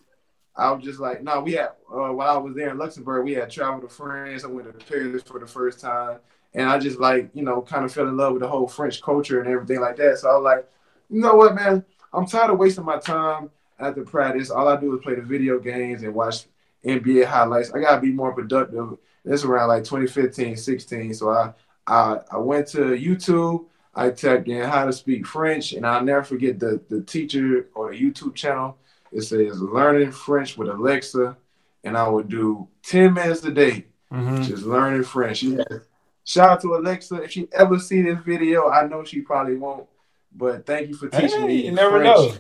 I 0.56 0.72
was 0.72 0.84
just 0.84 1.00
like, 1.00 1.24
no, 1.24 1.40
we 1.42 1.54
had, 1.54 1.72
uh, 1.92 2.14
while 2.14 2.36
I 2.36 2.38
was 2.38 2.56
there 2.56 2.70
in 2.70 2.78
Luxembourg, 2.78 3.26
we 3.26 3.34
had 3.34 3.50
traveled 3.50 3.82
to 3.82 3.96
France. 3.96 4.44
I 4.44 4.48
went 4.48 4.68
to 4.68 4.86
Paris 4.86 5.24
for 5.24 5.40
the 5.40 5.48
first 5.48 5.80
time. 5.80 6.20
And 6.54 6.70
I 6.70 6.78
just 6.78 7.00
like, 7.00 7.32
you 7.34 7.44
know, 7.44 7.62
kind 7.62 7.84
of 7.84 7.92
fell 7.92 8.08
in 8.08 8.16
love 8.18 8.34
with 8.34 8.44
the 8.44 8.48
whole 8.48 8.68
French 8.68 9.02
culture 9.02 9.42
and 9.42 9.50
everything 9.50 9.82
like 9.82 9.98
that. 9.98 10.20
So 10.20 10.30
I 10.30 10.36
was 10.36 10.44
like, 10.44 10.70
you 11.10 11.22
know 11.22 11.36
what, 11.36 11.56
man? 11.56 11.84
I'm 12.14 12.28
tired 12.28 12.52
of 12.52 12.60
wasting 12.60 12.86
my 12.86 13.00
time. 13.00 13.50
after 13.80 14.04
practice, 14.04 14.52
all 14.52 14.68
I 14.68 14.80
do 14.80 14.96
is 14.96 15.04
play 15.04 15.16
the 15.16 15.22
video 15.24 15.60
games 15.60 16.04
and 16.04 16.14
watch 16.14 16.46
NBA 16.86 17.26
highlights. 17.26 17.72
I 17.72 17.80
gotta 17.80 18.02
be 18.02 18.12
more 18.12 18.34
productive. 18.34 18.98
This 19.26 19.44
around 19.44 19.70
like 19.70 19.84
2015, 19.84 20.56
16. 20.58 21.14
So 21.16 21.32
I 21.32 21.54
I, 21.88 22.20
I 22.32 22.38
went 22.38 22.68
to 22.70 22.80
YouTube. 22.80 23.66
I 23.96 24.10
typed 24.10 24.48
in 24.48 24.64
how 24.64 24.86
to 24.86 24.94
speak 24.94 25.26
French, 25.28 25.74
and 25.74 25.86
I'll 25.86 26.04
never 26.04 26.24
forget 26.24 26.60
the 26.60 26.82
the 26.90 27.02
teacher 27.02 27.68
or 27.76 27.92
the 27.92 28.00
YouTube 28.00 28.36
channel. 28.36 28.78
It 29.14 29.22
says 29.22 29.62
learning 29.62 30.12
French 30.12 30.58
with 30.58 30.70
Alexa, 30.70 31.38
and 31.84 31.98
I 31.98 32.08
would 32.08 32.30
do 32.30 32.68
10 32.84 33.14
minutes 33.14 33.44
a 33.44 33.52
day 33.52 33.86
Mhm. 34.12 34.44
just 34.46 34.64
learning 34.64 35.04
French. 35.04 35.38
She 35.38 35.54
has, 35.54 35.88
shout 36.24 36.50
out 36.50 36.62
to 36.62 36.76
Alexa. 36.76 37.24
If 37.24 37.32
she 37.32 37.48
ever 37.52 37.80
see 37.80 38.02
this 38.02 38.20
video, 38.26 38.70
I 38.70 38.88
know 38.88 39.04
she 39.04 39.22
probably 39.22 39.56
won't. 39.56 39.88
But 40.36 40.66
thank 40.66 40.88
you 40.90 40.96
for 40.96 41.10
teaching 41.10 41.42
Hey, 41.42 41.48
me. 41.48 41.66
you 41.66 41.72
never 41.72 42.00
French. 42.00 42.06
know. 42.06 42.34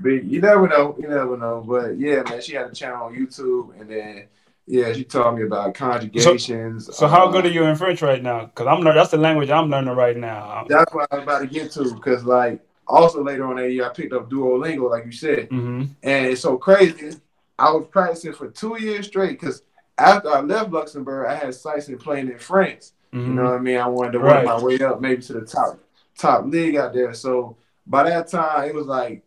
But 0.00 0.24
you 0.24 0.40
never 0.40 0.66
know. 0.68 0.96
You 0.98 1.08
never 1.08 1.36
know. 1.36 1.62
But 1.66 1.98
yeah, 1.98 2.22
man, 2.22 2.40
she 2.40 2.54
had 2.54 2.70
a 2.70 2.74
channel 2.74 3.06
on 3.06 3.14
YouTube, 3.14 3.78
and 3.78 3.90
then 3.90 4.24
yeah, 4.66 4.92
she 4.94 5.04
taught 5.04 5.36
me 5.36 5.42
about 5.42 5.74
conjugations. 5.74 6.94
So 6.96 7.06
how 7.08 7.28
uh, 7.28 7.32
good 7.32 7.44
are 7.44 7.50
you 7.50 7.64
in 7.64 7.76
French 7.76 8.00
right 8.00 8.22
now? 8.22 8.46
Because 8.46 8.66
I'm 8.68 8.78
learning. 8.80 8.94
That's 8.96 9.10
the 9.10 9.18
language 9.18 9.50
I'm 9.50 9.68
learning 9.68 9.94
right 9.94 10.16
now. 10.16 10.64
That's 10.68 10.92
what 10.94 11.08
I 11.10 11.16
was 11.16 11.24
about 11.24 11.38
to 11.40 11.46
get 11.46 11.72
to. 11.72 11.94
Because 11.94 12.24
like 12.24 12.60
also 12.92 13.22
later 13.24 13.46
on 13.46 13.56
that 13.56 13.70
year, 13.70 13.86
I 13.86 13.90
picked 13.90 14.12
up 14.12 14.30
Duolingo, 14.30 14.90
like 14.90 15.06
you 15.06 15.12
said, 15.12 15.48
hmm 15.48 15.84
and 16.04 16.26
it's 16.26 16.40
so 16.40 16.56
crazy. 16.58 17.12
I 17.58 17.70
was 17.70 17.86
practicing 17.90 18.32
for 18.32 18.48
two 18.48 18.76
years 18.80 19.06
straight. 19.06 19.38
Because 19.38 19.62
after 19.96 20.30
I 20.30 20.40
left 20.40 20.70
Luxembourg, 20.72 21.28
I 21.28 21.34
had 21.34 21.54
sights 21.54 21.88
in 21.88 21.96
playing 21.98 22.28
in 22.28 22.38
France. 22.38 22.92
You 23.12 23.34
know 23.34 23.44
what 23.44 23.54
I 23.54 23.58
mean? 23.60 23.76
I 23.78 23.86
wanted 23.86 24.12
to 24.12 24.18
work 24.18 24.28
Right. 24.28 24.44
my 24.46 24.58
way 24.58 24.78
up 24.80 25.00
maybe 25.00 25.22
to 25.22 25.32
the 25.34 25.42
top 25.42 25.78
top 26.18 26.44
league 26.46 26.76
out 26.76 26.92
there. 26.92 27.14
So 27.14 27.56
by 27.86 28.02
that 28.04 28.28
time, 28.28 28.68
it 28.68 28.74
was 28.74 28.86
like 28.86 29.22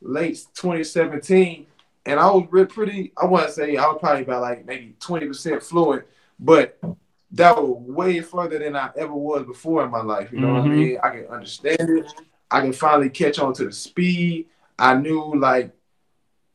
late 0.00 0.46
2017, 0.54 1.66
and 2.06 2.20
I 2.20 2.30
was 2.30 2.46
re- 2.50 2.64
pretty. 2.64 3.12
I 3.20 3.26
want 3.26 3.46
to 3.46 3.52
say 3.52 3.76
I 3.76 3.86
was 3.88 3.98
probably 4.00 4.22
about 4.22 4.42
like 4.42 4.66
maybe 4.66 4.94
20 5.00 5.26
percent 5.26 5.62
fluent, 5.62 6.04
but 6.38 6.78
that 7.32 7.56
was 7.56 7.76
way 7.86 8.20
further 8.20 8.58
than 8.58 8.76
I 8.76 8.90
ever 8.96 9.14
was 9.14 9.44
before 9.44 9.84
in 9.84 9.90
my 9.90 10.02
life. 10.02 10.32
You 10.32 10.38
know 10.38 10.52
what 10.52 10.62
I 10.62 10.66
Mhm. 10.66 10.76
mean? 10.76 10.98
I 11.02 11.10
can 11.10 11.26
understand 11.26 11.90
it. 11.90 12.12
I 12.50 12.60
can 12.60 12.72
finally 12.72 13.10
catch 13.10 13.38
on 13.38 13.52
to 13.54 13.64
the 13.64 13.72
speed. 13.72 14.46
I 14.78 14.94
knew 14.94 15.34
like 15.36 15.72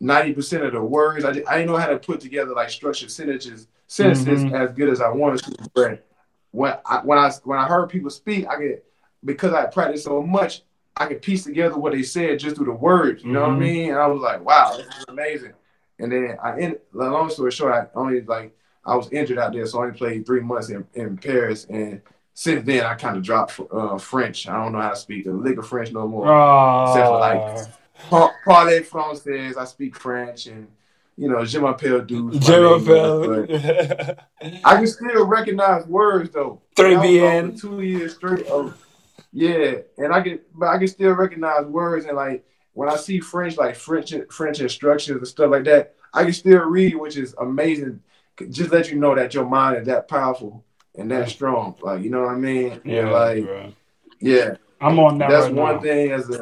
90% 0.02 0.66
of 0.66 0.74
the 0.74 0.82
words. 0.82 1.24
I, 1.26 1.32
did, 1.32 1.46
I 1.46 1.58
didn't 1.58 1.72
know 1.72 1.78
how 1.78 1.88
to 1.88 1.98
put 1.98 2.20
together 2.20 2.54
like 2.54 2.70
structured 2.70 3.12
sentences 3.12 3.68
sentences 3.88 4.44
Mhm. 4.44 4.54
as 4.60 4.72
good 4.74 4.90
as 4.90 5.00
I 5.00 5.10
wanted 5.10 5.44
to. 5.44 5.70
But 5.76 6.06
when 6.52 6.76
I 6.86 6.98
when 7.04 7.18
I 7.20 7.32
when 7.44 7.60
I 7.60 7.68
heard 7.68 7.90
people 7.90 8.10
speak, 8.10 8.48
I 8.48 8.56
could 8.56 8.82
because 9.24 9.54
I 9.54 9.66
practiced 9.68 10.06
so 10.06 10.22
much, 10.24 10.64
I 10.98 11.06
could 11.06 11.22
piece 11.22 11.44
together 11.44 11.78
what 11.78 11.94
they 11.94 12.02
said 12.04 12.40
just 12.40 12.56
through 12.56 12.66
the 12.66 12.72
words. 12.72 13.24
You 13.24 13.32
know 13.32 13.42
what 13.42 13.52
I 13.52 13.56
Mhm. 13.56 13.60
mean? 13.60 13.90
And 13.92 14.00
I 14.00 14.08
was 14.08 14.22
like, 14.22 14.44
wow, 14.44 14.76
this 14.78 14.88
is 14.88 15.06
amazing. 15.08 15.54
And 16.00 16.12
then 16.12 16.38
I 16.44 16.60
end 16.60 16.80
long 16.94 17.30
story 17.30 17.52
short, 17.52 17.74
I 17.74 17.88
only 18.00 18.22
like 18.22 18.56
I 18.86 18.96
was 18.96 19.10
injured 19.12 19.38
out 19.40 19.54
there, 19.54 19.66
so 19.68 19.80
I 19.80 19.86
only 19.86 19.98
played 19.98 20.26
three 20.26 20.42
months 20.42 20.70
in, 20.70 20.86
in 20.96 21.16
Paris 21.18 21.66
and 21.70 22.02
since 22.36 22.64
then 22.66 22.86
I 22.86 22.94
kind 22.96 23.16
of 23.18 23.24
dropped 23.24 23.60
uh, 23.72 23.98
French. 23.98 24.48
I 24.48 24.62
don't 24.62 24.74
know 24.74 24.82
how 24.82 24.90
to 24.92 24.96
speak 24.96 25.24
the 25.26 25.32
lick 25.32 25.58
of 25.58 25.68
French 25.68 25.92
no 25.94 26.06
more. 26.08 26.26
Except 26.90 27.08
for, 27.08 27.20
like, 27.20 27.38
Uh, 27.38 27.66
Pa- 28.10 28.34
Parler 28.44 28.82
français, 28.82 29.56
I 29.58 29.64
speak 29.64 29.96
French, 29.96 30.48
and 30.48 30.68
you 31.18 31.30
know, 31.30 31.46
je 31.46 31.58
m'appelle 31.60 32.02
douce. 32.06 32.34
my 32.34 32.40
Jerome 32.40 32.84
name 32.86 32.96
is, 32.96 33.28
but 33.28 33.48
Bell. 33.48 34.60
I 34.66 34.76
can 34.76 34.88
still 34.88 35.26
recognize 35.26 35.88
words 35.88 36.30
though. 36.32 36.62
Three 36.76 36.94
And 36.96 36.98
I 36.98 37.02
was 37.02 37.10
bien. 37.10 37.46
off 37.48 37.54
for 37.54 37.62
Two 37.62 37.82
years 37.82 38.16
straight 38.16 38.46
of 38.48 38.78
yeah, 39.32 39.76
and 39.98 40.12
I 40.14 40.20
can, 40.22 40.40
but 40.54 40.68
I 40.68 40.78
can 40.78 40.88
still 40.90 41.14
recognize 41.14 41.66
words 41.66 42.06
and 42.06 42.18
like 42.18 42.46
when 42.74 42.90
I 42.90 42.98
see 42.98 43.22
French, 43.22 43.56
like 43.56 43.76
French 43.78 44.14
French 44.30 44.60
instructions 44.60 45.18
and 45.20 45.28
stuff 45.28 45.52
like 45.52 45.64
that, 45.64 45.96
I 46.14 46.26
can 46.26 46.34
still 46.34 46.64
read, 46.66 46.96
which 46.98 47.16
is 47.16 47.34
amazing. 47.40 48.02
Just 48.50 48.72
let 48.72 48.92
you 48.92 49.00
know 49.00 49.16
that 49.16 49.34
your 49.34 49.46
mind 49.46 49.78
is 49.78 49.88
that 49.88 50.10
powerful 50.10 50.65
and 50.98 51.10
that 51.12 51.30
strong. 51.30 51.76
Like 51.82 52.04
you 52.04 52.10
know 52.10 52.22
what 52.22 52.32
I 52.32 52.36
mean? 52.38 52.82
Yeah, 52.86 53.02
And, 53.02 53.12
like 53.12 53.44
bro. 53.46 53.74
yeah, 54.20 54.56
I'm 54.82 55.00
on 55.00 55.18
that 55.20 55.30
that's 55.30 55.46
right 55.46 55.54
one 55.54 55.76
now. 55.76 55.82
thing 55.82 56.12
as 56.12 56.30
a 56.30 56.42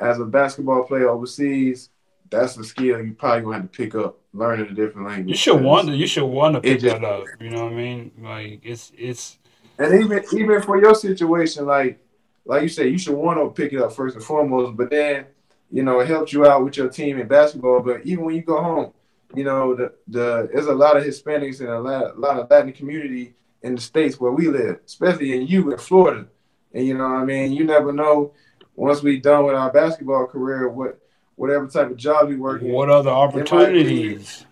as 0.00 0.18
a 0.20 0.24
basketball 0.24 0.84
player 0.84 1.08
overseas. 1.08 1.90
That's 2.30 2.56
a 2.56 2.64
skill 2.64 3.00
you 3.04 3.12
probably 3.12 3.42
gonna 3.42 3.56
have 3.58 3.70
to 3.70 3.76
pick 3.76 3.94
up, 3.94 4.18
learning 4.32 4.66
a 4.66 4.72
different 4.74 5.06
language. 5.08 5.28
You 5.28 5.36
should 5.36 5.62
want 5.62 5.88
to. 5.88 5.94
You 5.94 6.06
should 6.06 6.24
want 6.24 6.54
to 6.56 6.60
pick 6.60 6.80
just- 6.80 7.00
that 7.00 7.04
up. 7.04 7.24
You 7.40 7.50
know 7.50 7.64
what 7.64 7.72
I 7.72 7.76
mean? 7.76 8.10
Like 8.20 8.60
it's 8.64 8.92
it's. 8.96 9.38
And 9.78 10.00
even 10.02 10.24
even 10.32 10.62
for 10.62 10.80
your 10.80 10.94
situation, 10.94 11.66
like 11.66 11.98
like 12.44 12.62
you 12.62 12.68
said, 12.68 12.86
you 12.86 12.98
should 12.98 13.14
want 13.14 13.38
to 13.38 13.50
pick 13.50 13.72
it 13.72 13.80
up 13.80 13.92
first 13.92 14.16
and 14.16 14.24
foremost. 14.24 14.76
But 14.76 14.90
then, 14.90 15.26
you 15.70 15.82
know, 15.82 16.00
it 16.00 16.08
helps 16.08 16.32
you 16.32 16.46
out 16.46 16.64
with 16.64 16.76
your 16.76 16.88
team 16.88 17.18
in 17.20 17.26
basketball. 17.28 17.80
But 17.80 18.04
even 18.06 18.24
when 18.24 18.34
you 18.34 18.42
go 18.42 18.62
home, 18.62 18.92
you 19.34 19.44
know, 19.44 19.74
the 19.74 19.92
the 20.08 20.48
there's 20.52 20.66
a 20.66 20.74
lot 20.74 20.96
of 20.96 21.04
Hispanics 21.04 21.60
and 21.60 21.68
a 21.68 21.80
lot, 21.80 22.16
a 22.16 22.18
lot 22.18 22.38
of 22.38 22.50
Latin 22.50 22.72
community 22.72 23.34
in 23.62 23.74
the 23.74 23.80
states 23.80 24.20
where 24.20 24.32
we 24.32 24.48
live, 24.48 24.80
especially 24.86 25.32
in 25.36 25.46
you 25.46 25.72
in 25.72 25.78
Florida. 25.78 26.26
And 26.72 26.86
you 26.86 26.94
know, 26.96 27.04
what 27.04 27.20
I 27.20 27.24
mean, 27.24 27.52
you 27.52 27.64
never 27.64 27.92
know 27.92 28.32
once 28.76 29.02
we 29.02 29.20
done 29.20 29.44
with 29.46 29.54
our 29.54 29.72
basketball 29.72 30.26
career, 30.26 30.68
what 30.68 31.00
whatever 31.36 31.66
type 31.66 31.90
of 31.90 31.96
job 31.96 32.28
we 32.28 32.36
work 32.36 32.62
in, 32.62 32.72
What 32.72 32.90
other 32.90 33.10
opportunities? 33.10 34.44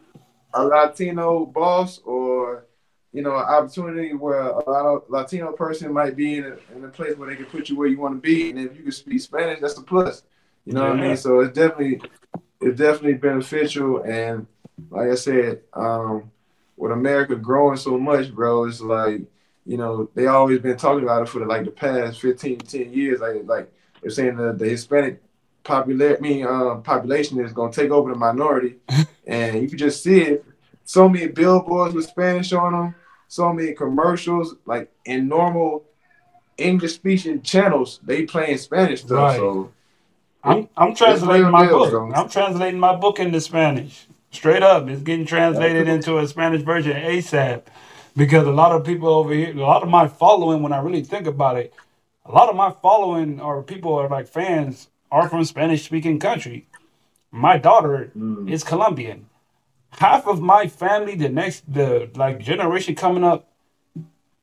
a 0.54 0.64
Latino 0.64 1.46
boss 1.46 2.00
or 2.04 2.66
you 3.12 3.22
know 3.22 3.36
an 3.36 3.42
opportunity 3.42 4.14
where 4.14 4.40
a 4.40 4.70
lot 4.70 4.86
of 4.86 5.02
Latino 5.08 5.52
person 5.52 5.92
might 5.92 6.16
be 6.16 6.38
in 6.38 6.44
a, 6.44 6.76
in 6.76 6.84
a 6.84 6.88
place 6.88 7.16
where 7.16 7.28
they 7.28 7.36
can 7.36 7.46
put 7.46 7.68
you 7.68 7.76
where 7.76 7.88
you 7.88 7.98
want 7.98 8.14
to 8.14 8.20
be, 8.20 8.50
and 8.50 8.58
if 8.58 8.76
you 8.76 8.82
can 8.82 8.92
speak 8.92 9.20
Spanish, 9.20 9.60
that's 9.60 9.78
a 9.78 9.82
plus. 9.82 10.22
You 10.64 10.74
know 10.74 10.82
what 10.82 10.98
I 10.98 11.08
mean? 11.08 11.16
So 11.16 11.40
it's 11.40 11.54
definitely 11.54 12.00
it's 12.60 12.78
definitely 12.78 13.14
beneficial, 13.14 14.02
and 14.02 14.46
like 14.90 15.10
I 15.10 15.14
said, 15.14 15.62
um, 15.72 16.30
with 16.76 16.92
America 16.92 17.36
growing 17.36 17.76
so 17.76 17.98
much, 17.98 18.32
bro, 18.34 18.64
it's 18.64 18.80
like 18.80 19.22
you 19.64 19.76
know 19.76 20.10
they 20.14 20.26
always 20.26 20.60
been 20.60 20.76
talking 20.76 21.04
about 21.04 21.22
it 21.22 21.28
for 21.28 21.38
the, 21.38 21.46
like 21.46 21.64
the 21.64 21.70
past 21.70 22.20
15, 22.20 22.58
10 22.58 22.92
years. 22.92 23.20
Like 23.20 23.42
like 23.44 23.72
they're 24.00 24.10
saying 24.10 24.36
that 24.36 24.58
the 24.58 24.68
Hispanic 24.68 25.22
popular, 25.62 26.16
I 26.16 26.20
mean, 26.20 26.46
uh, 26.46 26.76
population 26.76 27.40
is 27.44 27.52
gonna 27.52 27.72
take 27.72 27.90
over 27.90 28.10
the 28.10 28.18
minority, 28.18 28.76
and 29.26 29.62
you 29.62 29.68
can 29.68 29.78
just 29.78 30.02
see 30.02 30.22
it. 30.22 30.44
So 30.84 31.08
many 31.08 31.28
billboards 31.28 31.94
with 31.94 32.06
Spanish 32.06 32.52
on 32.52 32.72
them, 32.72 32.94
so 33.28 33.52
many 33.52 33.72
commercials, 33.72 34.56
like 34.66 34.90
in 35.04 35.28
normal 35.28 35.84
English 36.58 36.94
speaking 36.94 37.40
channels, 37.42 38.00
they 38.02 38.24
playing 38.24 38.58
Spanish 38.58 39.02
stuff. 39.02 39.18
Right. 39.18 39.36
So 39.36 39.72
I'm 40.42 40.68
I'm 40.76 40.94
translating 40.94 41.50
my 41.50 41.66
book. 41.66 42.12
I'm 42.14 42.28
translating 42.28 42.80
my 42.80 42.96
book 42.96 43.20
into 43.20 43.40
Spanish. 43.40 44.06
Straight 44.32 44.62
up, 44.62 44.88
it's 44.88 45.02
getting 45.02 45.26
translated 45.26 45.88
into 45.88 46.18
a 46.18 46.26
Spanish 46.26 46.62
version 46.62 46.96
ASAP. 46.96 47.62
Because 48.16 48.46
a 48.46 48.50
lot 48.52 48.72
of 48.72 48.84
people 48.84 49.08
over 49.08 49.32
here, 49.32 49.50
a 49.56 49.60
lot 49.60 49.82
of 49.82 49.88
my 49.88 50.08
following, 50.08 50.62
when 50.62 50.72
I 50.72 50.80
really 50.80 51.02
think 51.02 51.26
about 51.26 51.56
it, 51.56 51.72
a 52.26 52.32
lot 52.32 52.48
of 52.48 52.56
my 52.56 52.70
following 52.70 53.40
or 53.40 53.62
people 53.62 53.94
are 53.94 54.08
like 54.08 54.26
fans 54.28 54.88
are 55.10 55.28
from 55.28 55.44
Spanish 55.44 55.84
speaking 55.84 56.18
country. 56.18 56.66
My 57.30 57.56
daughter 57.58 58.10
Mm. 58.16 58.50
is 58.50 58.64
Colombian. 58.64 59.26
Half 59.98 60.26
of 60.26 60.40
my 60.40 60.66
family, 60.66 61.14
the 61.14 61.28
next 61.28 61.70
the 61.72 62.10
like 62.14 62.38
generation 62.40 62.94
coming 62.94 63.24
up, 63.24 63.48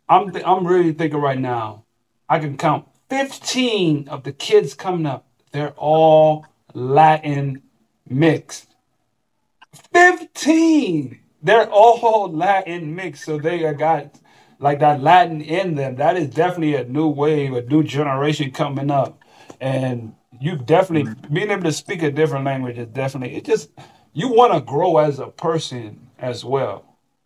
I'm 0.07 0.31
th- 0.31 0.45
I'm 0.45 0.65
really 0.65 0.93
thinking 0.93 1.19
right 1.19 1.39
now, 1.39 1.83
I 2.27 2.39
can 2.39 2.57
count 2.57 2.85
15 3.09 4.07
of 4.07 4.23
the 4.23 4.31
kids 4.31 4.73
coming 4.75 5.05
up. 5.05 5.25
They're 5.51 5.73
all 5.77 6.45
Latin 6.73 7.61
mixed. 8.07 8.68
15. 9.93 11.19
They're 11.41 11.69
all 11.69 12.31
Latin 12.31 12.95
mixed, 12.95 13.25
so 13.25 13.37
they 13.37 13.63
are 13.63 13.73
got 13.73 14.19
like 14.59 14.79
that 14.79 15.01
Latin 15.01 15.41
in 15.41 15.75
them. 15.75 15.95
That 15.95 16.17
is 16.17 16.29
definitely 16.29 16.75
a 16.75 16.83
new 16.83 17.07
wave, 17.07 17.53
a 17.53 17.61
new 17.61 17.83
generation 17.83 18.51
coming 18.51 18.91
up, 18.91 19.21
and 19.61 20.13
you 20.39 20.57
definitely 20.57 21.11
mm-hmm. 21.11 21.33
being 21.33 21.51
able 21.51 21.63
to 21.63 21.71
speak 21.71 22.03
a 22.03 22.11
different 22.11 22.45
language 22.45 22.77
is 22.77 22.87
definitely 22.87 23.37
it. 23.37 23.45
Just 23.45 23.69
you 24.13 24.29
want 24.29 24.53
to 24.53 24.61
grow 24.61 24.97
as 24.97 25.19
a 25.19 25.27
person 25.27 26.09
as 26.17 26.43
well. 26.43 26.85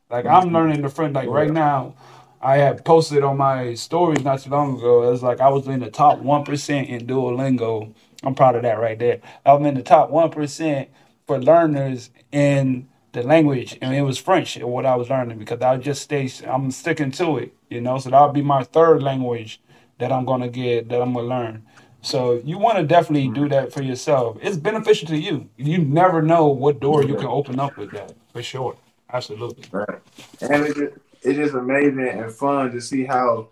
Like 0.10 0.26
I'm 0.26 0.46
mm-hmm. 0.46 0.56
learning 0.56 0.82
the 0.84 0.90
friend. 0.90 1.14
Like 1.14 1.30
right 1.30 1.52
now, 1.52 1.96
I 2.42 2.58
had 2.58 2.86
posted 2.86 3.24
on 3.24 3.38
my 3.38 3.74
stories 3.74 4.24
not 4.24 4.42
too 4.42 4.52
long 4.52 4.78
ago. 4.78 5.04
It 5.04 5.12
was 5.12 5.24
like 5.24 5.42
I 5.42 5.50
was 5.50 5.68
in 5.68 5.80
the 5.80 5.90
top 5.90 6.20
one 6.20 6.44
percent 6.44 6.90
in 6.90 7.08
Duolingo. 7.08 7.94
I'm 8.24 8.36
proud 8.36 8.56
of 8.56 8.62
that 8.62 8.80
right 8.80 8.98
there. 8.98 9.22
I'm 9.46 9.66
in 9.66 9.76
the 9.76 9.84
top 9.84 10.10
one 10.10 10.30
percent 10.30 10.90
for 11.28 11.40
learners 11.40 12.10
in 12.32 12.88
the 13.14 13.24
language, 13.24 13.78
and 13.82 13.96
it 13.96 14.02
was 14.02 14.18
French. 14.18 14.58
What 14.58 14.86
I 14.86 14.96
was 14.96 15.10
learning 15.10 15.38
because 15.38 15.62
I 15.62 15.78
just 15.78 16.02
stay. 16.02 16.30
I'm 16.48 16.72
sticking 16.72 17.12
to 17.12 17.38
it, 17.38 17.54
you 17.70 17.82
know. 17.82 17.98
So 18.00 18.10
that'll 18.10 18.30
be 18.30 18.42
my 18.42 18.64
third 18.64 19.04
language 19.04 19.62
that 20.00 20.12
I'm 20.12 20.26
gonna 20.26 20.50
get 20.50 20.90
that 20.90 21.02
I'm 21.02 21.14
gonna 21.14 21.28
learn. 21.28 21.66
So 22.02 22.42
you 22.44 22.58
want 22.58 22.78
to 22.78 22.84
definitely 22.84 23.30
do 23.30 23.48
that 23.50 23.72
for 23.72 23.82
yourself. 23.82 24.38
It's 24.42 24.58
beneficial 24.58 25.08
to 25.08 25.18
you. 25.18 25.50
You 25.56 25.78
never 25.78 26.22
know 26.22 26.48
what 26.48 26.82
door 26.82 27.04
you 27.04 27.16
can 27.16 27.28
open 27.28 27.60
up 27.60 27.78
with 27.78 27.92
that. 27.92 28.14
For 28.34 28.44
sure, 28.44 28.76
absolutely. 29.12 29.64
Right. 29.72 30.00
And 30.42 30.66
it's 30.66 30.78
just, 30.78 30.94
it's 31.22 31.38
just 31.38 31.54
amazing 31.54 32.10
and 32.10 32.30
fun 32.30 32.72
to 32.72 32.82
see 32.82 33.06
how 33.06 33.48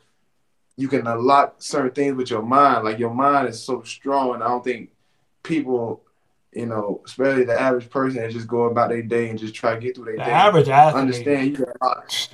you 0.75 0.89
can 0.89 1.07
unlock 1.07 1.55
certain 1.59 1.91
things 1.91 2.15
with 2.15 2.29
your 2.29 2.41
mind. 2.41 2.83
Like 2.83 2.99
your 2.99 3.13
mind 3.13 3.47
is 3.47 3.63
so 3.63 3.83
strong, 3.83 4.33
and 4.33 4.43
I 4.43 4.47
don't 4.47 4.63
think 4.63 4.89
people 5.43 6.01
you 6.53 6.65
know, 6.65 7.01
especially 7.05 7.43
the 7.45 7.59
average 7.59 7.89
person 7.89 8.21
that 8.21 8.31
just 8.31 8.47
go 8.47 8.63
about 8.65 8.89
their 8.89 9.01
day 9.01 9.29
and 9.29 9.39
just 9.39 9.53
try 9.55 9.73
to 9.73 9.79
get 9.79 9.95
through 9.95 10.05
their 10.05 10.17
The 10.17 10.23
day. 10.25 10.31
average 10.31 10.69
athlete. 10.69 11.01
Understand 11.01 11.47
you 11.57 11.65
got 11.65 11.75
a 11.81 11.85
lot, 11.85 12.29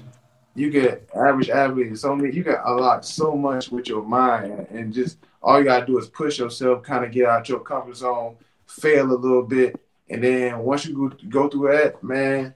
you 0.56 0.70
get 0.72 1.10
average 1.16 1.50
athlete, 1.50 1.98
so 1.98 2.16
many 2.16 2.34
you 2.36 2.44
got 2.44 2.66
a 2.68 2.74
lot 2.74 3.06
so 3.06 3.36
much 3.36 3.70
with 3.72 3.88
your 3.88 4.02
mind 4.04 4.68
and 4.72 4.92
just 4.94 5.18
all 5.44 5.60
you 5.60 5.66
gotta 5.66 5.86
do 5.86 5.98
is 6.00 6.08
push 6.08 6.40
yourself, 6.40 6.82
kind 6.84 7.06
of 7.06 7.12
get 7.12 7.28
out 7.28 7.48
your 7.48 7.60
comfort 7.60 7.96
zone, 7.96 8.36
fail 8.66 9.12
a 9.12 9.14
little 9.14 9.44
bit, 9.44 9.80
and 10.10 10.24
then 10.24 10.60
once 10.60 10.86
you 10.86 10.96
go, 11.10 11.16
go 11.30 11.48
through 11.48 11.72
that, 11.78 12.04
man, 12.04 12.54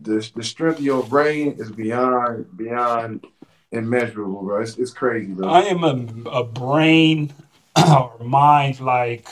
the 0.00 0.28
the 0.34 0.42
strength 0.42 0.78
of 0.78 0.84
your 0.84 1.02
brain 1.04 1.54
is 1.58 1.70
beyond 1.70 2.56
beyond 2.56 3.26
immeasurable, 3.72 4.42
bro. 4.42 4.62
It's, 4.62 4.76
it's 4.78 4.92
crazy, 4.92 5.32
bro. 5.32 5.48
I 5.48 5.60
am 5.62 5.84
a, 5.84 6.30
a 6.30 6.44
brain 6.44 7.32
or 7.90 8.16
mind 8.20 8.80
like 8.80 9.28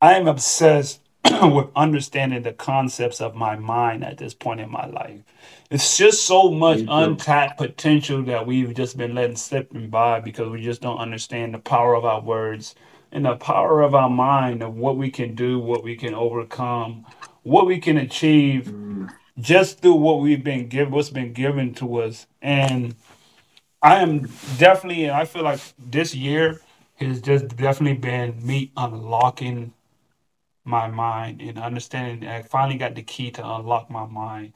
I 0.00 0.14
am 0.14 0.28
obsessed 0.28 1.00
with 1.42 1.68
understanding 1.74 2.42
the 2.42 2.52
concepts 2.52 3.20
of 3.20 3.34
my 3.34 3.56
mind 3.56 4.04
at 4.04 4.18
this 4.18 4.34
point 4.34 4.60
in 4.60 4.70
my 4.70 4.86
life. 4.86 5.20
It's 5.70 5.98
just 5.98 6.24
so 6.26 6.50
much 6.50 6.82
untapped 6.88 7.58
potential 7.58 8.22
that 8.24 8.46
we've 8.46 8.74
just 8.74 8.96
been 8.96 9.14
letting 9.14 9.36
slipping 9.36 9.90
by 9.90 10.20
because 10.20 10.50
we 10.50 10.62
just 10.62 10.80
don't 10.82 10.98
understand 10.98 11.54
the 11.54 11.58
power 11.58 11.96
of 11.96 12.04
our 12.04 12.20
words 12.20 12.76
and 13.10 13.24
the 13.24 13.36
power 13.36 13.82
of 13.82 13.94
our 13.94 14.10
mind 14.10 14.62
of 14.62 14.76
what 14.76 14.96
we 14.96 15.10
can 15.10 15.34
do, 15.34 15.58
what 15.58 15.82
we 15.82 15.96
can 15.96 16.14
overcome, 16.14 17.04
what 17.42 17.66
we 17.66 17.78
can 17.80 17.98
achieve 17.98 18.68
Mm, 18.68 19.10
just 19.40 19.80
through 19.80 19.94
what 19.94 20.20
we've 20.20 20.44
been 20.44 20.68
given, 20.68 20.92
what's 20.92 21.10
been 21.10 21.32
given 21.32 21.74
to 21.74 22.02
us. 22.02 22.26
And 22.42 22.94
I 23.82 23.96
am 24.02 24.28
definitely, 24.58 25.04
and 25.04 25.12
I 25.12 25.24
feel 25.24 25.44
like 25.44 25.60
this 25.78 26.14
year 26.14 26.60
has 26.96 27.20
just 27.20 27.56
definitely 27.56 27.98
been 27.98 28.44
me 28.46 28.72
unlocking 28.76 29.72
my 30.68 30.88
mind 30.88 31.40
and 31.42 31.58
understanding. 31.58 32.28
I 32.28 32.42
finally 32.42 32.78
got 32.78 32.94
the 32.94 33.02
key 33.02 33.30
to 33.32 33.42
unlock 33.46 33.90
my 33.90 34.06
mind 34.06 34.46